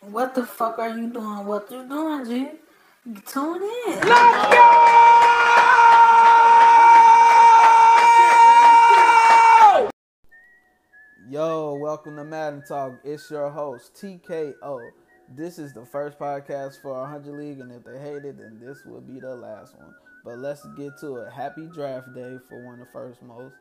[0.00, 1.44] What the fuck are you doing?
[1.44, 2.48] What you doing, G?
[3.26, 3.98] Tune in.
[3.98, 4.54] Let's
[9.74, 9.90] go!
[11.28, 13.00] Yo, welcome to Madden Talk.
[13.02, 14.78] It's your host, TKO.
[15.34, 18.84] This is the first podcast for 100 League, and if they hate it, then this
[18.86, 19.92] will be the last one.
[20.24, 21.32] But let's get to it.
[21.32, 23.56] Happy draft day for one of the first most.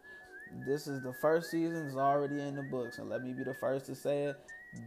[0.67, 3.55] This is the first season, is already in the books, and let me be the
[3.55, 4.39] first to say it.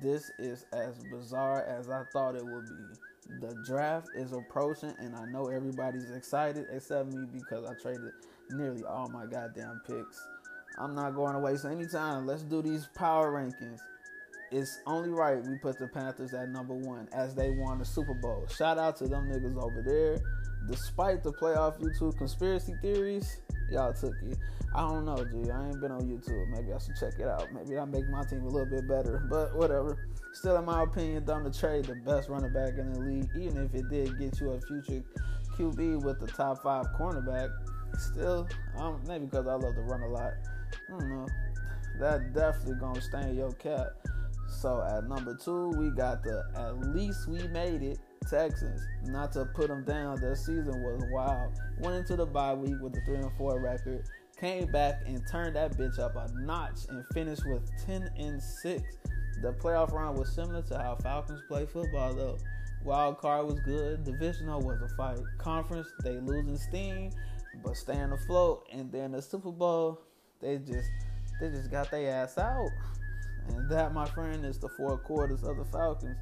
[0.03, 3.39] This is as bizarre as I thought it would be.
[3.41, 8.12] The draft is approaching, and I know everybody's excited except me because I traded
[8.51, 10.20] nearly all my goddamn picks.
[10.79, 12.27] I'm not going to waste any time.
[12.27, 13.79] Let's do these power rankings.
[14.51, 18.15] It's only right we put the Panthers at number one as they won the Super
[18.15, 18.47] Bowl.
[18.48, 20.19] Shout out to them niggas over there.
[20.69, 24.38] Despite the playoff YouTube conspiracy theories, y'all took it.
[24.74, 25.50] I don't know, G.
[25.50, 26.48] I ain't been on YouTube.
[26.48, 27.52] Maybe I should check it out.
[27.52, 29.27] Maybe I make my team a little bit better.
[29.28, 30.06] But whatever.
[30.33, 33.64] Still, in my opinion, dumb to trade the best running back in the league, even
[33.64, 35.02] if it did get you a future
[35.56, 37.50] QB with the top five cornerback.
[37.98, 40.33] Still, um, maybe because I love to run a lot.
[40.89, 41.27] I don't know.
[41.98, 43.89] That definitely gonna stain your cap.
[44.48, 47.98] So at number two, we got the at least we made it
[48.29, 48.87] Texans.
[49.05, 51.53] Not to put them down, their season was wild.
[51.79, 54.05] Went into the bye week with a three and four record
[54.41, 58.83] came back and turned that bitch up a notch and finished with 10 and 6.
[59.43, 62.39] The playoff round was similar to how Falcons play football though.
[62.83, 65.19] Wild card was good, divisional was a fight.
[65.37, 67.11] Conference, they losing steam,
[67.63, 68.67] but staying afloat.
[68.73, 70.01] And then the Super Bowl,
[70.41, 70.89] they just
[71.41, 72.71] they just got their ass out.
[73.48, 76.17] And that, my friend, is the four quarters of the Falcons.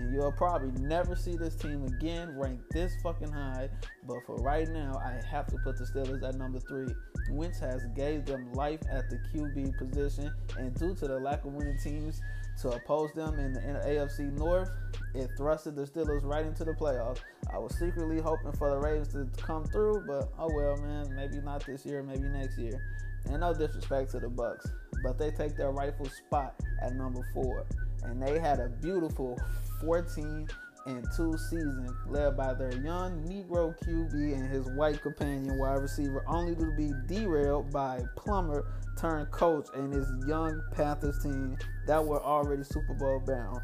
[0.00, 3.68] And you'll probably never see this team again ranked this fucking high.
[4.06, 6.88] But for right now, I have to put the Steelers at number three.
[7.30, 11.52] Wentz has gave them life at the QB position, and due to the lack of
[11.52, 12.20] winning teams
[12.62, 14.70] to oppose them in the, AFC North,
[15.14, 17.20] it thrusted the Steelers right into the playoffs.
[17.52, 21.14] I was secretly hoping for the Ravens to come through, but oh well, man.
[21.14, 22.80] Maybe not this year, maybe next year.
[23.26, 24.66] And no disrespect to the Bucks,
[25.02, 27.66] but they take their rightful spot at number four,
[28.02, 29.38] and they had a beautiful
[29.80, 30.48] 14
[30.86, 36.24] and two season, led by their young Negro QB and his white companion wide receiver,
[36.26, 38.66] only to be derailed by plumber
[38.98, 41.56] turned coach and his young Panthers team
[41.86, 43.60] that were already Super Bowl bound.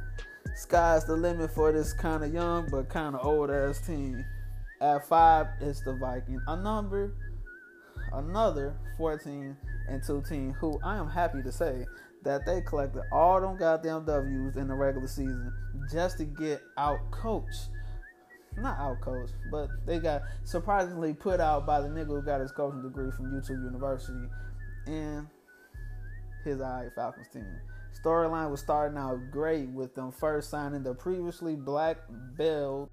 [0.54, 4.24] Sky's the limit for this kind of young but kind of old ass team.
[4.80, 6.40] At five, it's the Viking.
[6.48, 7.14] A number,
[8.12, 9.56] another 14
[9.88, 11.86] and two team who I am happy to say
[12.26, 15.52] that they collected all them goddamn W's in the regular season
[15.92, 17.68] just to get out coached.
[18.56, 22.50] Not out coached, but they got surprisingly put out by the nigga who got his
[22.50, 24.28] coaching degree from YouTube University
[24.88, 25.28] and
[26.44, 27.46] his I Falcons team.
[28.04, 31.98] Storyline was starting out great with them first signing the previously black
[32.36, 32.90] belt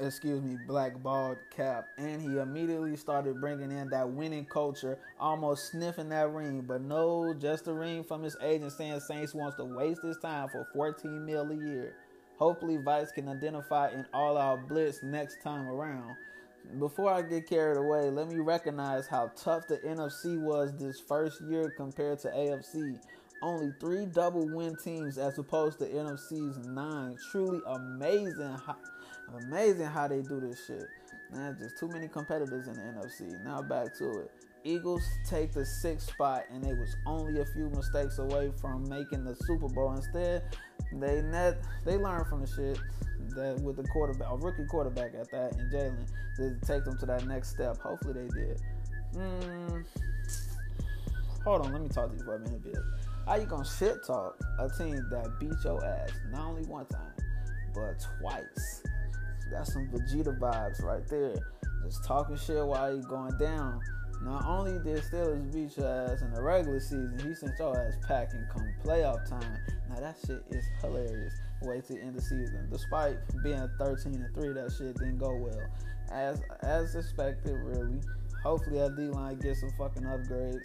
[0.00, 6.08] excuse me, blackballed Cap, and he immediately started bringing in that winning culture, almost sniffing
[6.08, 6.62] that ring.
[6.62, 10.48] But no, just a ring from his agent saying Saints wants to waste his time
[10.48, 11.94] for 14 mil a year.
[12.38, 16.16] Hopefully, Vice can identify an all-out blitz next time around.
[16.78, 21.40] Before I get carried away, let me recognize how tough the NFC was this first
[21.42, 22.98] year compared to AFC.
[23.42, 27.16] Only three double win teams as opposed to NFC's nine.
[27.30, 28.56] Truly amazing.
[28.66, 28.76] How-
[29.46, 30.88] Amazing how they do this shit.
[31.32, 33.44] Man, just too many competitors in the NFC.
[33.44, 34.30] Now back to it.
[34.64, 39.24] Eagles take the sixth spot, and they was only a few mistakes away from making
[39.24, 39.92] the Super Bowl.
[39.92, 40.42] Instead,
[40.92, 42.78] they net they learned from the shit
[43.36, 47.06] that with the quarterback, a rookie quarterback at that, and Jalen to take them to
[47.06, 47.78] that next step.
[47.78, 48.60] Hopefully, they did.
[49.14, 49.84] Mm,
[51.44, 52.76] hold on, let me talk to you for a minute, bit.
[53.26, 57.14] How you gonna shit talk a team that beat your ass not only one time,
[57.74, 58.82] but twice?
[59.50, 61.36] That's some Vegeta vibes right there.
[61.84, 63.80] Just talking shit while you going down.
[64.22, 67.94] Not only did Steelers beat your ass in the regular season, he sent your ass
[68.06, 69.58] packing come playoff time.
[69.88, 71.32] Now that shit is hilarious.
[71.62, 72.68] Till the end the season.
[72.70, 75.60] Despite being 13 and 3, that shit didn't go well.
[76.10, 78.00] As as expected, really.
[78.42, 80.62] Hopefully that D line gets some fucking upgrades.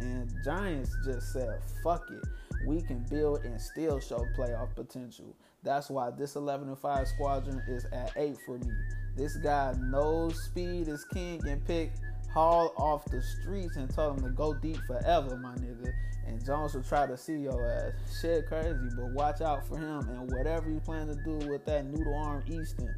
[0.00, 2.24] And Giants just said, fuck it.
[2.66, 5.36] We can build and still show playoff potential.
[5.62, 8.72] That's why this 11 and 5 squadron is at 8 for me.
[9.16, 11.92] This guy knows speed is king and pick
[12.36, 15.90] Hall off the streets and tell him to go deep forever, my nigga.
[16.26, 17.92] And Jones will try to see your ass.
[18.20, 21.86] Shit crazy, but watch out for him and whatever you plan to do with that
[21.86, 22.94] noodle arm Easton.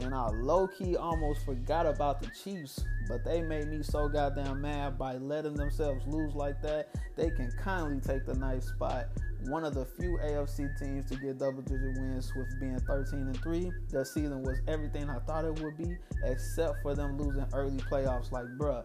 [0.00, 4.60] And I low key almost forgot about the Chiefs, but they made me so goddamn
[4.60, 6.88] mad by letting themselves lose like that.
[7.16, 9.06] They can kindly take the ninth spot.
[9.46, 13.42] One of the few AFC teams to get double digit wins with being 13 and
[13.42, 13.70] 3.
[13.90, 18.32] The season was everything I thought it would be, except for them losing early playoffs.
[18.32, 18.84] Like, bruh,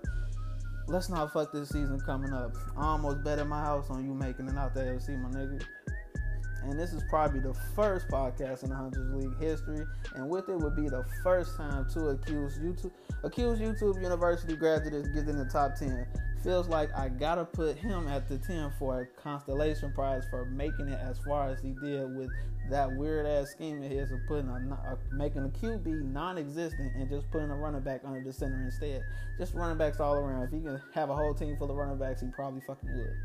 [0.88, 2.56] let's not fuck this season coming up.
[2.78, 5.64] I almost bet my house on you making it out the AFC, my nigga
[6.64, 9.86] and this is probably the first podcast in the Hundreds League history,
[10.16, 12.92] and with it would be the first time two accused YouTube
[13.24, 16.06] accused YouTube University graduates get in the top ten.
[16.44, 20.88] Feels like I gotta put him at the ten for a constellation prize for making
[20.88, 22.30] it as far as he did with
[22.70, 27.10] that weird ass scheme of his of putting a, a making a QB non-existent and
[27.10, 29.02] just putting a running back under the center instead.
[29.38, 30.44] Just running backs all around.
[30.44, 33.18] If he can have a whole team full of running backs, he probably fucking would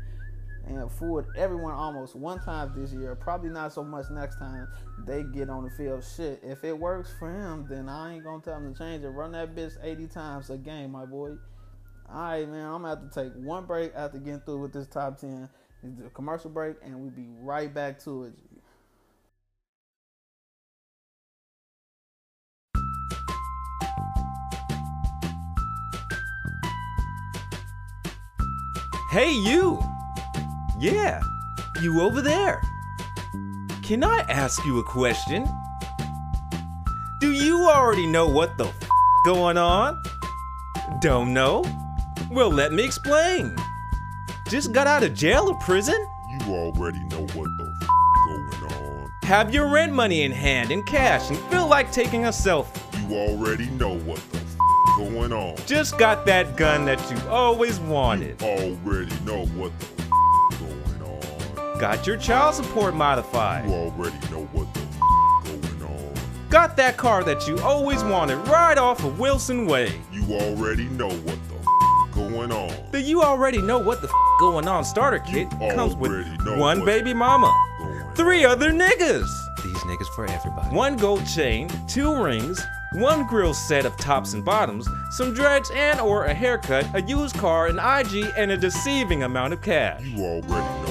[0.67, 3.15] and fooled everyone almost one time this year.
[3.15, 4.67] Probably not so much next time
[5.05, 6.03] they get on the field.
[6.03, 9.09] Shit, if it works for him, then I ain't gonna tell him to change it.
[9.09, 11.35] Run that bitch 80 times a game, my boy.
[12.11, 12.65] All right, man.
[12.65, 15.49] I'm gonna have to take one break after getting through with this top 10.
[15.83, 18.33] It's a commercial break, and we'll be right back to it.
[29.11, 29.81] Hey, you!
[30.85, 31.19] Yeah,
[31.81, 32.61] you over there.
[33.81, 35.43] Can I ask you a question?
[37.19, 38.89] Do you already know what the f
[39.25, 39.99] going on?
[41.01, 41.65] Don't know?
[42.29, 43.55] Well, let me explain.
[44.47, 45.97] Just got out of jail or prison?
[46.29, 47.89] You already know what the f
[48.27, 49.11] going on.
[49.23, 53.09] Have your rent money in hand in cash and feel like taking a selfie.
[53.09, 54.55] You already know what the f
[54.99, 55.55] going on.
[55.65, 58.39] Just got that gun that you always wanted.
[58.39, 59.94] You already know what the f going on.
[61.79, 63.65] Got your child support modified.
[63.65, 66.13] You already know what the f going on.
[66.49, 69.99] Got that car that you always wanted right off of Wilson Way.
[70.11, 72.73] You already know what the f going on.
[72.91, 76.11] The you already know what the f going on starter kit You comes with
[76.57, 77.53] one baby mama,
[78.15, 79.27] three other niggas,
[79.63, 80.73] These niggas for everybody.
[80.73, 85.99] one gold chain, two rings, one grill set of tops and bottoms, some dreads and
[85.99, 90.01] or a haircut, a used car, an IG, and a deceiving amount of cash.
[90.03, 90.84] You already know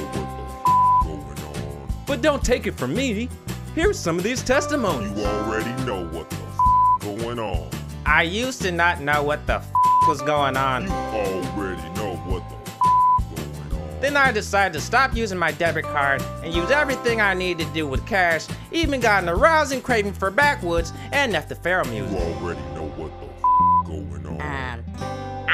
[2.06, 3.28] But don't take it from me.
[3.74, 5.18] Here's some of these testimonies.
[5.18, 7.68] You already know what the f going on.
[8.06, 9.66] I used to not know what the f
[10.06, 10.84] was going on.
[10.84, 14.00] You already know what the f going on.
[14.00, 17.64] Then I decided to stop using my debit card and use everything I need to
[17.66, 18.46] do with cash.
[18.70, 22.18] Even got an arousing craving for backwoods and Nefertari You music.
[22.20, 22.60] already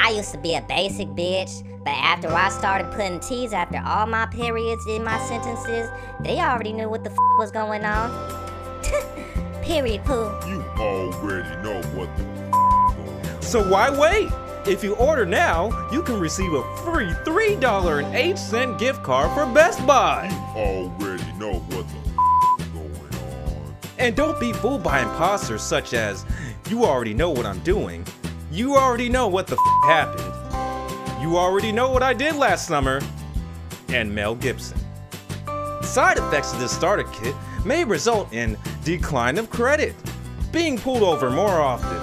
[0.02, 4.06] I used to be a basic bitch, but after I started putting T's after all
[4.06, 8.10] my periods in my sentences, they already knew what the f was going on.
[9.62, 10.24] Period, poo.
[10.48, 13.42] You already know what the f going on.
[13.42, 14.30] So why wait?
[14.66, 20.28] If you order now, you can receive a free $3.08 gift card for Best Buy.
[20.30, 21.98] You already know what the
[22.58, 23.74] f going on.
[23.98, 26.24] And don't be fooled by imposters such as,
[26.70, 28.06] you already know what I'm doing.
[28.52, 31.22] You already know what the f happened.
[31.22, 33.00] You already know what I did last summer.
[33.90, 34.76] And Mel Gibson.
[35.82, 39.94] Side effects of this starter kit may result in decline of credit,
[40.50, 41.96] being pulled over more often,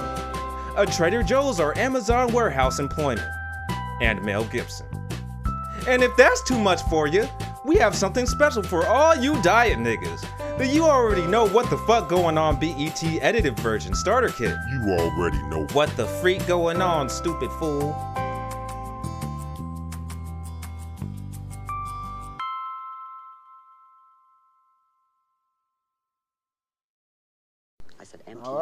[0.78, 3.28] a Trader Joe's or Amazon warehouse employment,
[4.00, 4.86] and Mel Gibson.
[5.86, 7.28] And if that's too much for you,
[7.66, 10.24] we have something special for all you diet niggas.
[10.58, 14.56] The you already know what the fuck going on BET edited version starter kit.
[14.68, 18.07] You already know What the freak going on, stupid fool?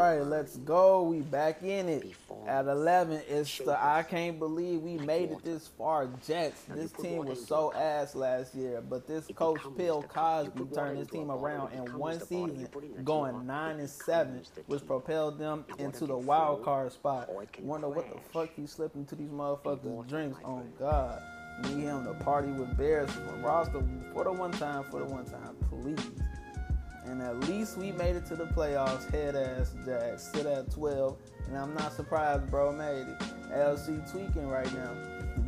[0.06, 1.02] Right, let's go.
[1.02, 2.12] We back in it
[2.46, 3.22] at 11.
[3.28, 6.08] It's the I can't believe we made it this far.
[6.26, 6.62] Jets.
[6.68, 10.44] This team was so ass last year, but this coach becomes Bill the cup.
[10.44, 12.48] You Cosby turned his team around in one the bottle.
[12.48, 16.16] You season, put it in a going nine and seven, which propelled them into the
[16.16, 17.28] wild card spot.
[17.32, 20.38] or it can Wonder what the fuck he slipped into these motherfuckers' drinks.
[20.44, 20.62] Oh.
[20.78, 21.22] God,
[21.64, 23.10] need him to party with Bears
[23.42, 23.82] roster
[24.12, 25.98] for the one time, for the one time, please.
[27.06, 30.22] And at least we made it to the playoffs, head ass Jags.
[30.22, 31.16] Sit at 12.
[31.46, 33.18] And I'm not surprised bro made it.
[33.50, 34.92] LC tweaking right now.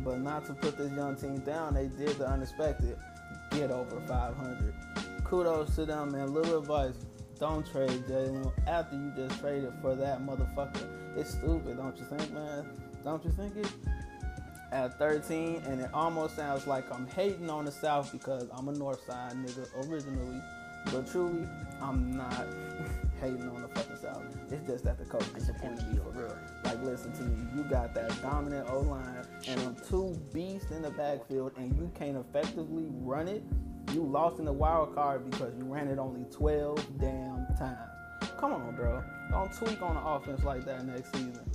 [0.03, 2.97] But not to put this young team down, they did the unexpected.
[3.51, 4.73] Get over 500.
[5.23, 7.05] Kudos to them and little advice.
[7.39, 10.87] Don't trade Jalen after you just traded for that motherfucker.
[11.15, 12.69] It's stupid, don't you think, man?
[13.03, 13.71] Don't you think it?
[14.71, 18.73] At 13, and it almost sounds like I'm hating on the South because I'm a
[18.73, 20.41] North Side nigga originally.
[20.85, 21.47] But truly,
[21.81, 22.47] I'm not
[23.21, 24.23] hating on the fucking South.
[24.51, 26.37] It's just that the coach disappointed me for real.
[26.63, 27.47] Like, listen to me.
[27.55, 31.91] You got that dominant O line and them two beasts in the backfield, and you
[31.97, 33.43] can't effectively run it.
[33.93, 37.89] You lost in the wild card because you ran it only 12 damn times.
[38.37, 39.03] Come on, bro.
[39.31, 41.49] Don't tweak on the offense like that next season.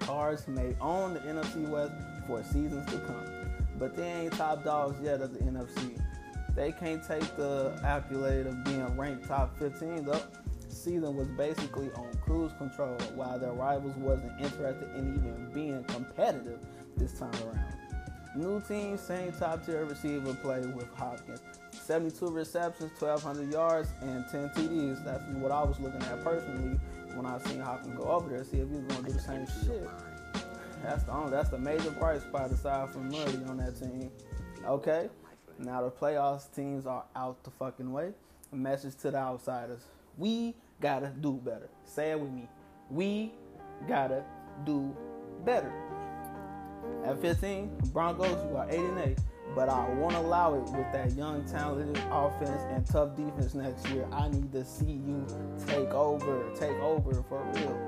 [0.00, 1.92] Cards may own the NFC West
[2.26, 3.24] for seasons to come,
[3.78, 6.00] but they ain't top dogs yet of the NFC.
[6.54, 10.22] They can't take the accolade of being ranked top 15 though.
[10.68, 16.58] Season was basically on cruise control while their rivals wasn't interested in even being competitive
[16.96, 17.74] this time around.
[18.34, 21.42] New team, same top tier receiver play with Hopkins.
[21.72, 25.04] 72 receptions, 1,200 yards, and 10 TDs.
[25.04, 26.80] That's what I was looking at personally
[27.14, 29.20] when I seen Hopkins go over there, see if he was going to do the
[29.20, 29.88] same shit.
[30.82, 34.10] That's the only, that's the major bright spot aside from Murray on that team.
[34.64, 35.10] Okay,
[35.58, 38.12] now the playoffs teams are out the fucking way.
[38.52, 39.80] A message to the outsiders:
[40.18, 41.68] we gotta do better.
[41.84, 42.48] Say it with me.
[42.90, 43.32] We
[43.88, 44.24] gotta
[44.64, 44.94] do
[45.44, 45.72] better.
[47.04, 49.18] At 15, Broncos, you are 8 and 8,
[49.54, 54.06] but I won't allow it with that young, talented offense and tough defense next year.
[54.12, 55.26] I need to see you
[55.66, 57.78] take over, take over for real.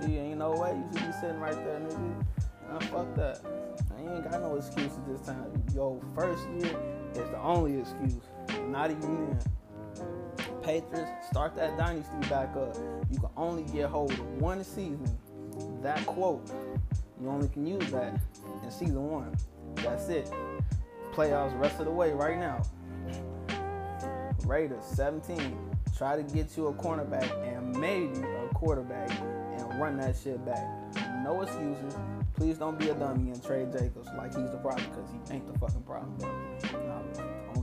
[0.00, 2.26] D, ain't no way you should be sitting right there, nigga.
[2.68, 3.40] Nah, fuck that.
[3.96, 5.50] I ain't got no excuses this time.
[5.74, 6.76] Yo, first year
[7.16, 8.22] is the only excuse.
[8.68, 9.38] Not even then.
[10.62, 12.76] Patriots, start that dynasty back up.
[13.10, 15.18] You can only get hold of one season.
[15.82, 16.50] That quote,
[17.20, 18.20] you only can use that
[18.62, 19.36] in season one.
[19.76, 20.30] That's it.
[21.12, 22.62] Playoffs rest of the way right now.
[24.44, 25.58] Raiders 17.
[25.96, 30.66] Try to get you a cornerback and maybe a quarterback and run that shit back.
[31.24, 31.96] No excuses.
[32.34, 35.50] Please don't be a dummy and trade Jacobs like he's the problem because he ain't
[35.50, 36.18] the fucking problem.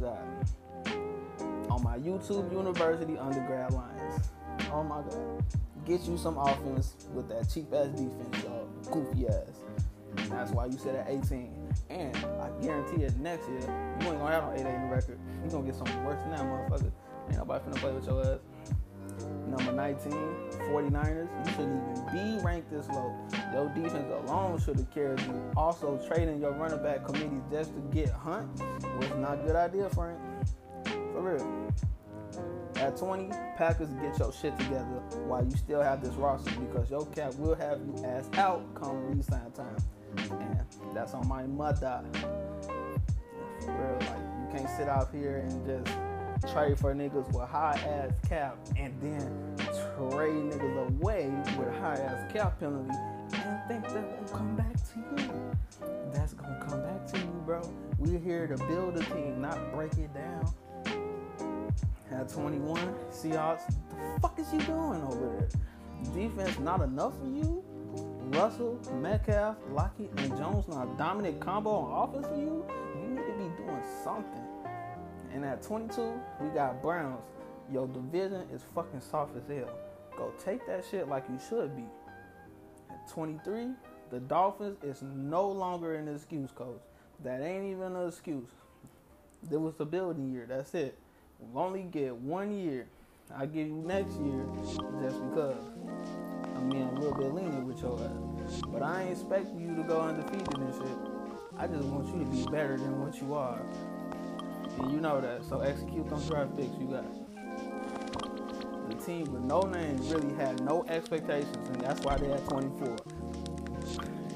[0.08, 4.30] On my YouTube University undergrad lines.
[4.72, 5.44] Oh my God.
[5.86, 8.68] Get you some offense with that cheap ass defense, y'all.
[8.92, 9.64] Goofy ass.
[10.18, 11.74] And that's why you said at 18.
[11.90, 15.20] And I guarantee it next year, you ain't gonna have no 8 8 record.
[15.44, 16.92] You gonna get something worse than that, motherfucker.
[17.28, 18.40] Ain't nobody finna play with your ass.
[19.48, 21.28] Number 19, 49ers.
[21.46, 23.16] You shouldn't even be ranked this low.
[23.54, 25.52] Your defense alone should have carried you.
[25.56, 28.50] Also, trading your running back committee just to get Hunt
[28.98, 30.20] was not a good idea, Frank.
[30.86, 31.72] For real.
[32.78, 37.06] At 20, Packers get your shit together while you still have this roster because your
[37.08, 39.78] cap will have you ass out come resign time.
[40.18, 42.04] And that's on my mother.
[42.14, 45.96] For real, like you can't sit out here and just
[46.52, 52.34] trade for niggas with high ass cap and then trade niggas away with high ass
[52.34, 52.98] cap penalty
[53.44, 55.52] and think that will come back to you.
[56.12, 57.62] That's gonna come back to you, bro.
[57.98, 60.54] We're here to build a team, not break it down.
[62.12, 62.78] At 21,
[63.12, 65.50] Seahawks, the fuck is you doing over there?
[66.14, 67.64] Defense not enough for you?
[68.34, 72.66] Russell, Metcalf, Lockett, and Jones not a dominant combo on offense for you?
[72.96, 74.46] You need to be doing something.
[75.34, 77.22] And at 22, we got Browns.
[77.72, 79.70] Your division is fucking soft as hell.
[80.18, 81.86] Go take that shit like you should be.
[83.04, 83.68] At 23,
[84.12, 86.82] the Dolphins is no longer an excuse, coach.
[87.24, 88.50] That ain't even an excuse.
[89.50, 90.46] There was a building year.
[90.48, 90.98] That's it.
[91.40, 92.88] We only get one year.
[93.36, 94.46] I give you next year
[95.02, 95.64] just because
[96.56, 98.62] I'm being a little bit lenient with your ass.
[98.68, 100.98] But I ain't expecting you to go undefeated and shit.
[101.58, 103.62] I just want you to be better than what you are.
[104.80, 105.44] And you know that.
[105.44, 107.23] So execute those draft picks you got.
[109.06, 112.96] Team with no name really had no expectations, and that's why they at 24.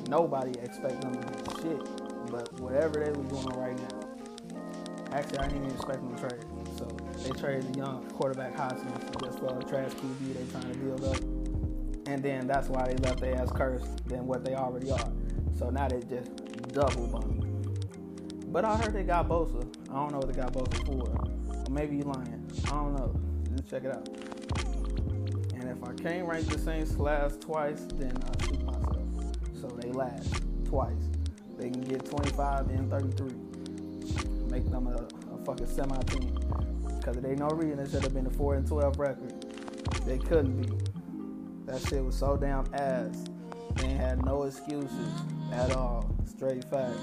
[0.09, 5.13] Nobody expect them to do shit, but whatever they was doing right now.
[5.13, 6.45] Actually, I didn't even expect them to trade.
[6.77, 6.85] So
[7.23, 11.17] they traded the young quarterback just for a trash QB they trying to build up.
[12.07, 15.11] And then that's why they left their ass cursed than what they already are.
[15.57, 16.35] So now they just
[16.73, 17.45] double bummed.
[18.51, 19.65] But I heard they got Bosa.
[19.89, 21.09] I don't know what they got Bosa for.
[21.65, 22.45] Or maybe you lying.
[22.65, 23.26] I don't know.
[23.55, 24.07] Just check it out.
[25.53, 28.97] And if I can't rank the Saints last twice, then I shoot myself.
[29.59, 30.93] So they last twice.
[31.57, 33.33] They can get 25 and 33.
[34.51, 36.37] Make them a, a fucking semi team.
[36.97, 39.45] Because there ain't no reason it should have been a 4 and 12 record.
[40.05, 40.69] They couldn't be.
[41.65, 43.25] That shit was so damn ass.
[43.75, 45.09] They had no excuses
[45.51, 46.09] at all.
[46.25, 46.97] Straight facts.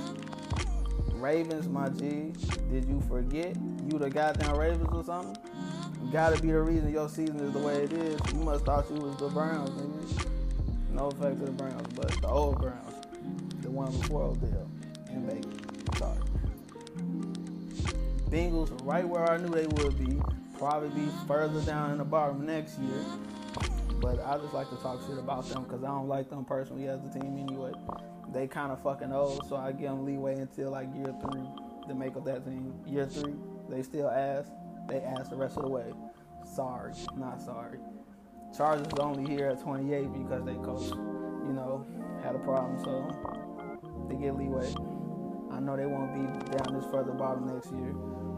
[1.15, 2.33] Ravens, my G,
[2.71, 3.57] did you forget
[3.91, 5.37] you the goddamn Ravens or something?
[6.13, 8.21] Gotta be the reason your season is the way it is.
[8.33, 10.31] You must thought you was the Browns, nigga.
[10.93, 12.95] No effect to the Browns, but the old Browns.
[13.63, 14.71] The one before Odell
[15.11, 15.99] in Vegas.
[15.99, 16.19] Sorry.
[18.31, 20.21] Bengals right where I knew they would be.
[20.59, 23.05] probably be further down in the bottom next year.
[24.01, 26.89] But I just like to talk shit about them because I don't like them personally
[26.89, 27.73] as a team anyway.
[28.33, 31.43] They kind of fucking old, so I give them leeway until like year three
[31.89, 32.73] to make up that team.
[32.87, 33.35] Year three,
[33.69, 34.47] they still ass.
[34.89, 35.93] They ass the rest of the way.
[36.45, 37.79] Sorry, not sorry.
[38.57, 41.85] Chargers only here at 28 because they coach, you know,
[42.23, 43.09] had a problem, so
[44.09, 44.73] they get leeway.
[45.51, 47.95] I know they won't be down this further bottom next year.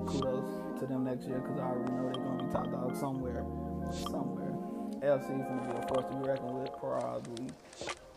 [0.07, 3.45] Kudos to them next year because I already know they're gonna be top dog somewhere,
[3.93, 4.55] somewhere.
[5.03, 7.47] LC gonna be a force to be reckoned with, probably.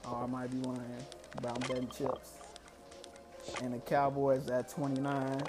[0.09, 1.05] Or I might be lying,
[1.41, 2.31] but I'm betting chips.
[3.61, 5.41] And the Cowboys at 29,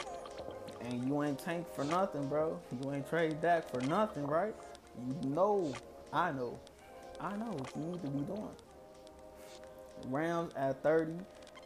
[0.82, 2.58] and you ain't tanked for nothing, bro.
[2.82, 4.54] You ain't trade Dak for nothing, right?
[5.22, 5.75] You know,
[6.12, 6.58] I know,
[7.20, 8.49] I know what you need to be doing.
[10.08, 11.12] Rams at 30.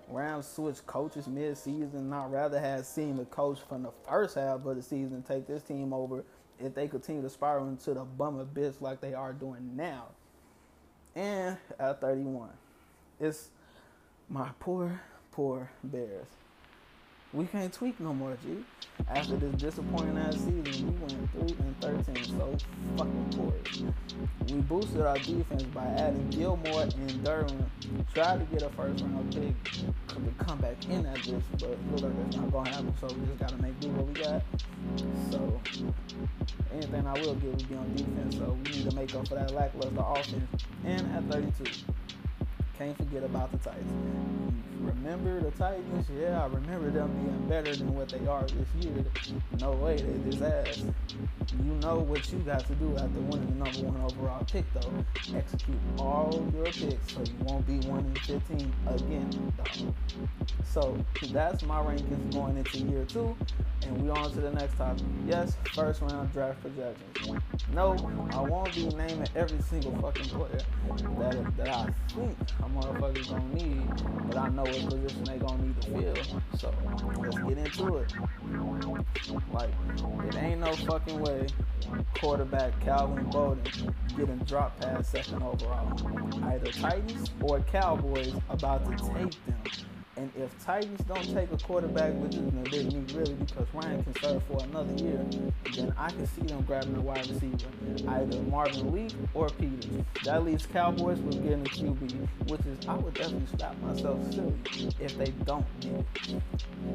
[0.09, 2.13] Rams switch coaches mid-season.
[2.13, 5.63] I'd rather have seen the coach from the first half of the season take this
[5.63, 6.25] team over
[6.61, 10.09] if they continue to spiral into the bummer bitch like they are doing now.
[11.15, 12.51] And at 31,
[13.21, 13.51] it's
[14.29, 15.01] my poor,
[15.33, 16.27] poor Bears.
[17.35, 18.65] We can't tweak no more, G.
[19.09, 22.57] After this disappointing ass season, we went 3 and 13, so
[22.97, 23.53] fucking poor.
[24.55, 27.65] We boosted our defense by adding Gilmore and Derwin.
[28.15, 32.03] Tried to get a first round pick to come back in that bitch, but look
[32.03, 34.43] like that's not gonna happen, so we just gotta make do what we got.
[35.33, 35.61] So,
[36.73, 39.35] anything I will give will be on defense, so we need to make up for
[39.35, 40.63] that lackluster offense.
[40.85, 41.65] And at 32,
[42.79, 44.44] can't forget about the Titans.
[44.85, 46.07] Remember the Titans?
[46.19, 49.05] Yeah, I remember them being better than what they are this year.
[49.61, 50.85] No way, they just ass.
[51.65, 55.05] You know what you got to do after winning the number one overall pick, though.
[55.35, 59.95] Execute all your picks so you won't be one in 15 again, though.
[60.65, 60.99] So
[61.31, 63.37] that's my rankings going into year two.
[63.87, 65.05] And we on to the next topic.
[65.27, 67.43] Yes, first round draft projections.
[67.73, 67.97] No,
[68.33, 70.65] I won't be naming every single fucking player
[71.19, 73.83] that, that I think a motherfucker's gonna need,
[74.29, 76.41] but I know position they gonna need to fill.
[76.59, 76.75] So
[77.19, 78.13] let's get into it.
[79.53, 79.71] Like,
[80.29, 81.47] it ain't no fucking way
[82.15, 85.93] quarterback Calvin Bowden getting dropped past second overall.
[86.45, 89.94] Either Titans or Cowboys about to take them.
[90.17, 94.15] And if Titans don't take a quarterback, which is they need really because Ryan can
[94.21, 95.25] serve for another year,
[95.75, 97.67] then I can see them grabbing a wide receiver,
[98.09, 100.05] either Marvin Lee or Peters.
[100.25, 104.55] That leaves Cowboys with getting a QB, which is I would definitely stop myself silly
[105.01, 106.43] if they don't get it.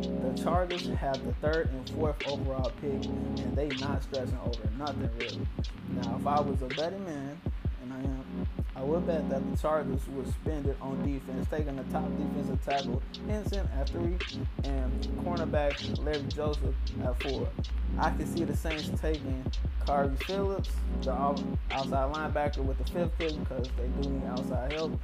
[0.02, 5.10] The Chargers have the third and fourth overall pick, and they not stressing over nothing
[5.20, 5.48] really.
[5.90, 7.40] Now, if I was a betting man,
[7.92, 12.06] I I would bet that the Chargers would spend it on defense, taking the top
[12.18, 14.18] defensive tackle Henson at three
[14.64, 17.50] and cornerback Larry Joseph at four.
[17.98, 19.44] I can see the Saints taking
[19.86, 20.70] Carby Phillips,
[21.02, 24.98] the outside linebacker, with the fifth pick because they do need outside help.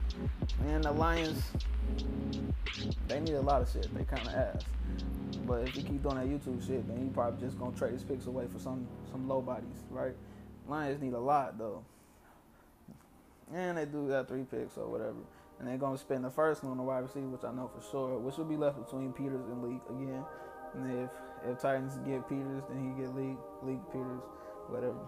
[0.67, 1.43] And the Lions,
[3.09, 3.93] they need a lot of shit.
[3.93, 4.63] They kind of ass.
[5.45, 8.03] But if you keep doing that YouTube shit, then you probably just gonna trade his
[8.03, 10.15] picks away for some some low bodies, right?
[10.67, 11.83] Lions need a lot though.
[13.53, 15.21] And they do got three picks or whatever.
[15.59, 17.81] And they're gonna spend the first one on the wide receiver, which I know for
[17.89, 20.25] sure, which will be left between Peters and Leak again.
[20.73, 21.09] And if
[21.49, 24.21] if Titans get Peters, then he get Leak, Leak Peters,
[24.67, 24.99] whatever.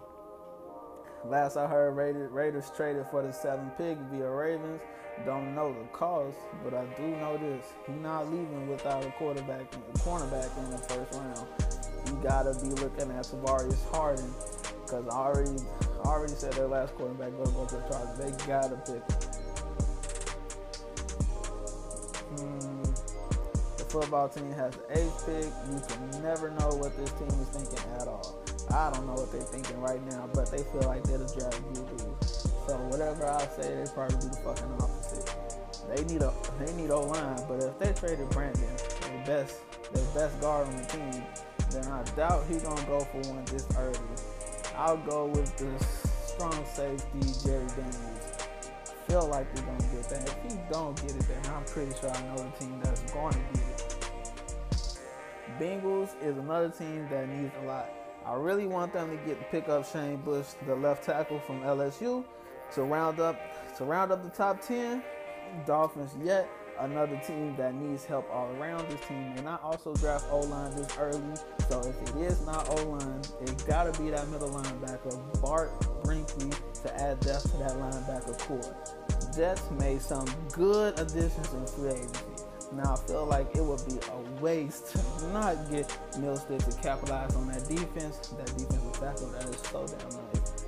[1.24, 4.80] Last I heard, Raiders, Raiders traded for the seventh pick via Ravens.
[5.26, 9.74] Don't know the cost, but I do know this: he not leaving without a quarterback,
[9.74, 11.46] a cornerback in the first round.
[12.06, 14.32] He gotta be looking at Tavarius Harden,
[14.80, 15.60] because I already
[16.04, 18.18] I already said their last quarterback gonna go to the Chargers.
[18.18, 19.02] They gotta pick.
[22.28, 22.82] Hmm.
[23.76, 25.52] The football team has the eighth pick.
[25.72, 28.38] You can never know what this team is thinking at all.
[28.70, 31.62] I don't know what they're thinking right now, but they feel like they're the draft
[31.72, 32.68] QB.
[32.68, 35.34] So whatever I say, they probably do the fucking opposite.
[35.88, 38.60] They need a they need O line, but if they traded Brandon,
[39.00, 39.56] the best
[39.92, 41.24] the best guard on the team,
[41.70, 43.98] then I doubt he's gonna go for one this early.
[44.78, 45.84] I'll go with the
[46.24, 48.38] strong safety Jerry Daniels.
[49.08, 50.22] Feel like they're gonna get that.
[50.22, 53.32] If he don't get it, then I'm pretty sure I know the team that's going
[53.32, 54.98] to get it.
[55.58, 57.90] Bengals is another team that needs a lot.
[58.24, 61.62] I really want them to get to pick up Shane Bush, the left tackle from
[61.62, 62.24] LSU,
[62.74, 63.36] to round up
[63.78, 65.02] to round up the top ten.
[65.66, 66.48] Dolphins yet
[66.80, 68.88] another team that needs help all around.
[68.88, 71.20] This team And I also draft O line this early.
[71.68, 75.70] So if it is not O line, it's gotta be that middle linebacker, Bart
[76.02, 76.50] Brinkley,
[76.82, 78.76] to add depth to that linebacker core.
[79.34, 82.24] Jets made some good additions in free agency.
[82.72, 87.34] Now I feel like it would be a waste to not get Milstead to capitalize
[87.34, 90.64] on that defense, that defensive tackle that is so damn nice,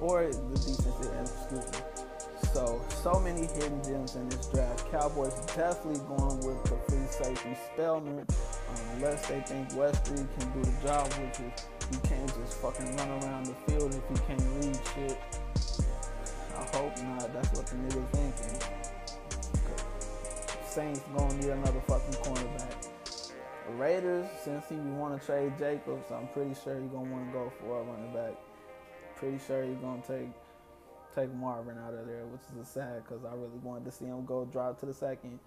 [0.00, 1.10] or the defensive.
[1.20, 1.91] Excuse me.
[2.50, 4.90] So, so many hidden gems in this draft.
[4.90, 8.26] Cowboys definitely going with the free safety Spellman, um,
[8.94, 13.08] unless they think Westry can do the job, which is he can't just fucking run
[13.22, 15.18] around the field if he can't read shit.
[16.56, 17.32] I hope not.
[17.32, 18.82] That's what the niggas thinking.
[20.66, 22.88] Saints gonna need another fucking cornerback.
[23.66, 27.32] The Raiders, since he want to trade Jacobs, I'm pretty sure he gonna want to
[27.32, 28.34] go for a running back.
[29.16, 30.28] Pretty sure he gonna take
[31.14, 34.06] take Marvin out of there, which is a sad because I really wanted to see
[34.06, 35.38] him go drop to the second.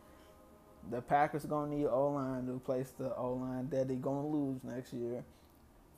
[0.92, 4.64] The Packers gonna need O line to replace the O line that they gonna lose
[4.64, 5.24] next year.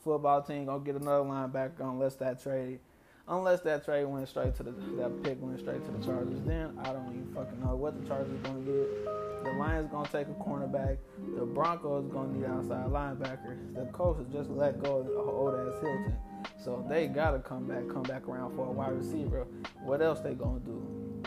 [0.04, 2.80] Football team gonna get another linebacker unless that trade,
[3.28, 6.40] unless that trade went straight to the that pick went straight to the Chargers.
[6.46, 9.06] Then I don't even fucking know what the Chargers gonna get.
[9.44, 10.98] The Lions gonna take a cornerback.
[11.38, 13.76] The Broncos gonna need outside linebacker.
[13.76, 16.16] The Colts just let go of old ass Hilton.
[16.64, 19.46] So they gotta come back, come back around for a wide receiver.
[19.84, 21.24] What else they gonna do?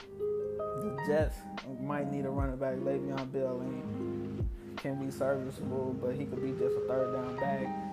[0.82, 1.36] The Jets
[1.80, 2.76] might need a running back.
[2.76, 7.90] Le'Veon Bell ain't, can be serviceable, but he could be just a third down back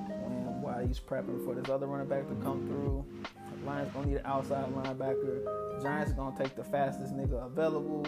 [0.68, 3.06] while he's prepping for this other running back to come through.
[3.66, 5.82] Lions gonna need an outside linebacker.
[5.82, 8.06] Giants gonna take the fastest nigga available.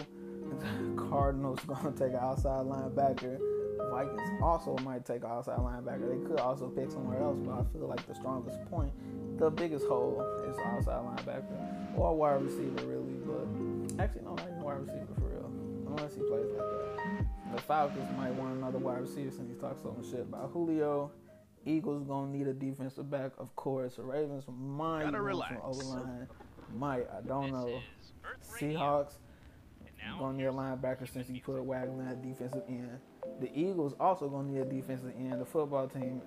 [0.96, 3.38] Cardinals gonna take an outside linebacker.
[3.90, 6.08] Vikings also might take an outside linebacker.
[6.08, 8.92] They could also pick somewhere else, but I feel like the strongest point,
[9.40, 13.14] the biggest hole, is outside linebacker or wide receiver, really.
[13.24, 15.50] But actually, no, not even wide receiver for real,
[15.88, 17.56] unless he plays like that.
[17.56, 21.10] The Falcons might want another wide receiver since he talks so much shit about Julio.
[21.66, 23.96] Eagles gonna need a defensive back, of course.
[23.96, 25.54] The Ravens might Gotta relax.
[25.54, 26.28] some O line.
[26.76, 27.80] Might I don't know.
[28.58, 29.14] Seahawks
[30.18, 32.98] gonna need a linebacker since he put Wagner at defensive end.
[33.40, 35.40] The Eagles also gonna need a defensive end.
[35.40, 36.22] The football team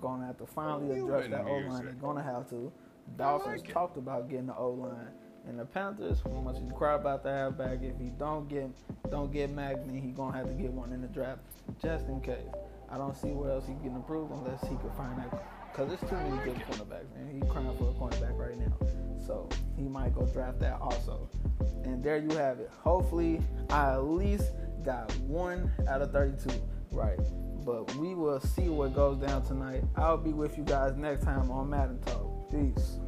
[0.00, 1.84] gonna have to finally address that O line.
[1.84, 2.72] They're gonna have to.
[3.16, 5.08] Dolphins talked about getting the O line.
[5.46, 8.70] And the Panthers, much you cry about the halfback, if he don't get
[9.10, 11.40] don't get Magny, he gonna have to get one in the draft
[11.82, 12.48] just in case.
[12.90, 15.53] I don't see where else he can improve unless he could find that.
[15.74, 17.28] Cause there's too many good cornerbacks, man.
[17.32, 18.72] He's crying for a cornerback right now,
[19.26, 21.28] so he might go draft that also.
[21.82, 22.70] And there you have it.
[22.84, 24.52] Hopefully, I at least
[24.84, 26.50] got one out of 32
[26.92, 27.18] right.
[27.64, 29.82] But we will see what goes down tonight.
[29.96, 32.50] I'll be with you guys next time on Madden Talk.
[32.52, 32.98] Peace.